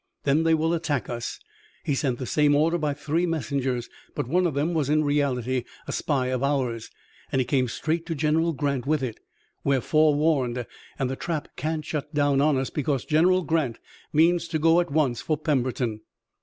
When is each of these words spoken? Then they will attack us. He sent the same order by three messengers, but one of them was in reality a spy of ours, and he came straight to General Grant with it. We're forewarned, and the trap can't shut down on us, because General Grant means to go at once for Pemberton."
Then 0.23 0.41
they 0.41 0.55
will 0.55 0.73
attack 0.73 1.11
us. 1.11 1.39
He 1.83 1.93
sent 1.93 2.17
the 2.17 2.25
same 2.25 2.55
order 2.55 2.79
by 2.79 2.95
three 2.95 3.27
messengers, 3.27 3.87
but 4.15 4.27
one 4.27 4.47
of 4.47 4.55
them 4.55 4.73
was 4.73 4.89
in 4.89 5.03
reality 5.03 5.63
a 5.87 5.91
spy 5.91 6.29
of 6.29 6.41
ours, 6.41 6.89
and 7.31 7.39
he 7.39 7.45
came 7.45 7.67
straight 7.67 8.07
to 8.07 8.15
General 8.15 8.51
Grant 8.53 8.87
with 8.87 9.03
it. 9.03 9.19
We're 9.63 9.79
forewarned, 9.79 10.65
and 10.97 11.07
the 11.07 11.15
trap 11.15 11.49
can't 11.55 11.85
shut 11.85 12.15
down 12.15 12.41
on 12.41 12.57
us, 12.57 12.71
because 12.71 13.05
General 13.05 13.43
Grant 13.43 13.77
means 14.11 14.47
to 14.47 14.57
go 14.57 14.79
at 14.81 14.89
once 14.91 15.21
for 15.21 15.37
Pemberton." 15.37 16.01